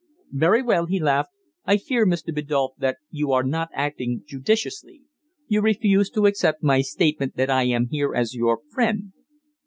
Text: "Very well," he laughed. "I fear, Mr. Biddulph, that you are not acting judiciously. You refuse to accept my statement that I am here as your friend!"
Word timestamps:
"Very 0.31 0.63
well," 0.63 0.87
he 0.87 0.99
laughed. 0.99 1.29
"I 1.63 1.77
fear, 1.77 2.07
Mr. 2.07 2.33
Biddulph, 2.33 2.71
that 2.79 2.97
you 3.11 3.31
are 3.33 3.43
not 3.43 3.69
acting 3.71 4.23
judiciously. 4.25 5.03
You 5.47 5.61
refuse 5.61 6.09
to 6.09 6.25
accept 6.25 6.63
my 6.63 6.81
statement 6.81 7.35
that 7.35 7.51
I 7.51 7.65
am 7.65 7.87
here 7.91 8.15
as 8.15 8.33
your 8.33 8.61
friend!" 8.73 9.13